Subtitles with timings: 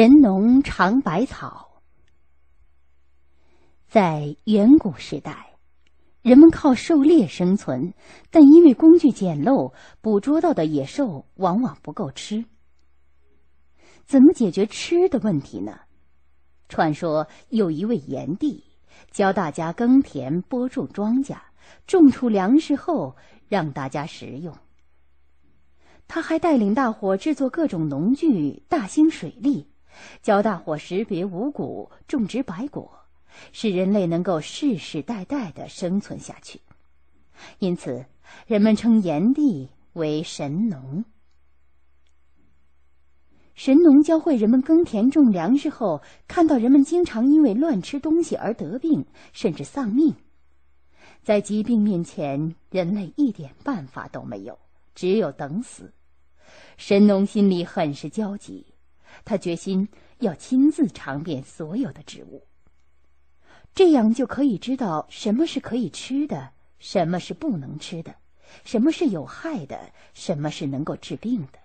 [0.00, 1.82] 神农尝百草。
[3.88, 5.56] 在远古时代，
[6.22, 7.92] 人们靠狩猎生存，
[8.30, 12.44] 但因为工具简陋，捕捉到的野兽往往不够吃。
[14.04, 15.80] 怎么解决吃的问题呢？
[16.68, 18.62] 传说有一位炎帝，
[19.10, 21.38] 教大家耕田、播种庄稼，
[21.88, 23.16] 种出粮食后
[23.48, 24.56] 让大家食用。
[26.06, 29.66] 他还带领大伙制作各种农具，大兴水利。
[30.22, 32.90] 教大伙识别五谷，种植百果，
[33.52, 36.60] 使人类能够世世代代的生存下去。
[37.58, 38.04] 因此，
[38.46, 41.04] 人们称炎帝为神农。
[43.54, 50.14] 神农教会人们耕田种粮食后，看到人们经常因为乱吃东西而得病，甚至丧命。
[51.22, 54.58] 在疾病面前，人类一点办法都没有，
[54.94, 55.92] 只有等死。
[56.76, 58.64] 神农心里很是焦急。
[59.24, 62.46] 他决心要亲自尝遍所有的植物，
[63.74, 68.14] 这样就可以知道什么是可以吃的，什么是不能吃的，
[68.64, 71.58] 什么是有害的，什么是能够治病的。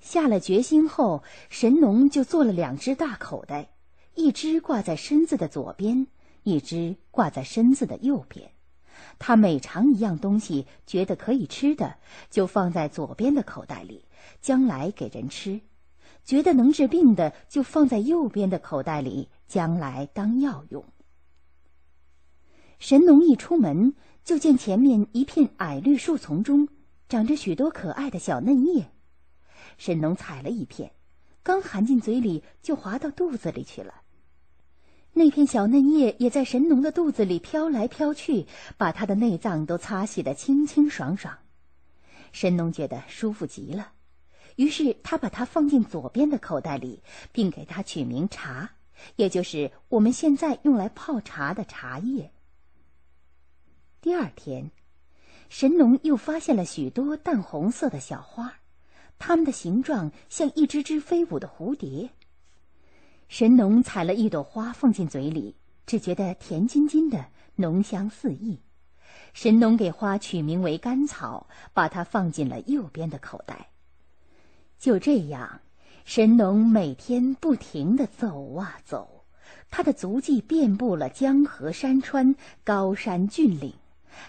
[0.00, 3.70] 下了决心后，神农就做了两只大口袋，
[4.14, 6.08] 一只挂在身子的左边，
[6.42, 8.50] 一只挂在身子的右边。
[9.18, 11.96] 他每尝一样东西，觉得可以吃的，
[12.30, 14.04] 就放在左边的口袋里。
[14.40, 15.60] 将来给人吃，
[16.24, 20.84] 觉得能治病的就放在右边的口袋里，将来当药用。
[22.78, 26.68] 神农一出门，就见前面一片矮绿树丛中
[27.08, 28.90] 长着许多可爱的小嫩叶。
[29.78, 30.92] 神农采了一片，
[31.42, 33.94] 刚含进嘴里，就滑到肚子里去了。
[35.12, 38.46] 那片小嫩叶也在神农的肚子里飘来飘去，
[38.78, 41.38] 把他的内脏都擦洗的清清爽爽。
[42.32, 43.92] 神农觉得舒服极了。
[44.56, 48.70] 于是他把它放进左边的口袋里，并给它取名茶，
[49.16, 52.32] 也就是我们现在用来泡茶的茶叶。
[54.00, 54.70] 第二天，
[55.48, 58.54] 神农又发现了许多淡红色的小花，
[59.18, 62.10] 它们的形状像一只只飞舞的蝴蝶。
[63.28, 67.26] 神农采了一朵花放进嘴里，只觉得甜津津的，
[67.56, 68.60] 浓香四溢。
[69.32, 73.70] 神农给花取名为甘草，把它放进了右边的口袋。
[74.82, 75.60] 就这样，
[76.04, 79.24] 神农每天不停的走啊走，
[79.70, 82.34] 他的足迹遍布了江河山川、
[82.64, 83.72] 高山峻岭。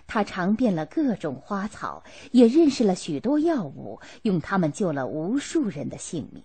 [0.05, 6.43] 他尝遍了各种花草，也认识了许多药物，用它们救了无数人的性命。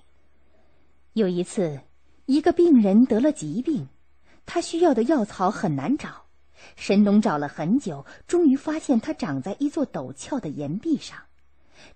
[1.12, 1.78] 有一次，
[2.24, 3.88] 一个病人得了疾病，
[4.46, 6.24] 他需要的药草很难找，
[6.76, 11.18] 神农找了很久，终于发现它长在一座陡峭的岩壁上。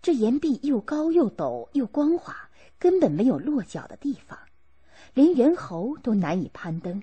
[0.00, 4.38] 这岩壁又高又陡又光滑，根本没有落脚的地方，
[5.14, 7.02] 连猿猴都难以攀登。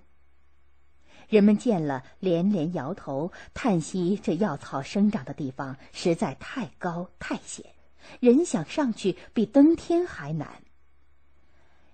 [1.27, 7.65] 人们见了连连摇头，叹息：这药草生长的地方实在太高太险，
[8.19, 10.63] 人想上去比登天还难。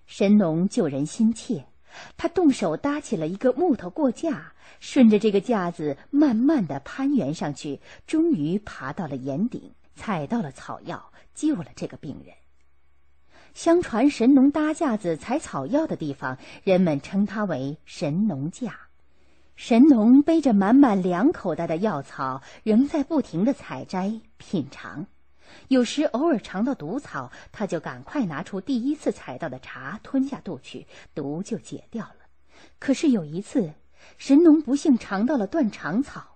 [0.05, 1.65] 神农救人心切，
[2.15, 9.73] 他动手搭起了一个木头过架，顺着这个架子慢慢的攀援上去，终于爬到了岩顶。
[9.95, 12.35] 采到了草药，救了这个病人。
[13.53, 18.77] 相传神农搭架子采草药的地方，人们称它为神农架。
[19.55, 25.07] 神农背着满满两口袋的药草，仍在不停的采摘品尝。
[25.69, 32.15] 有时偶尔尝到毒草，他就赶快拿出第一次采到的茶吞下肚去，毒就解掉了。
[32.79, 33.73] 可是有一次，
[34.17, 36.35] 神农不幸尝到了断肠草，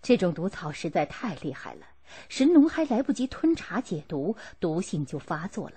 [0.00, 1.86] 这种毒草实在太厉害了。
[2.28, 5.76] 神农还来不及吞茶解毒，毒性就发作了。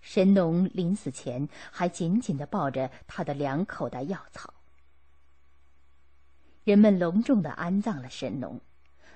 [0.00, 4.54] 神农临死前还紧紧的抱着他的两口袋药草。
[6.64, 8.60] 人们隆重的安葬了神农，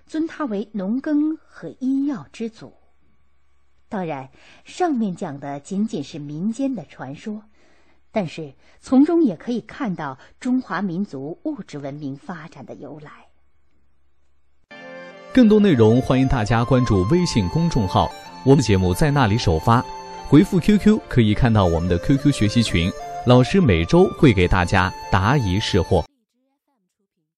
[0.06, 2.74] 尊他为农耕和医药之祖。
[3.88, 4.30] 当然，
[4.64, 7.44] 上面讲的仅仅是民间的传说，
[8.10, 13.28] 但是从中也可以看到中华民族物质文明发展的由来。
[15.34, 18.12] 更多内容，欢迎大家关注微信公众号，
[18.44, 19.82] 我们节目在那里首发。
[20.28, 22.92] 回复 QQ 可以看到我们的 QQ 学习群，
[23.24, 26.04] 老师每周会给大家答疑释惑。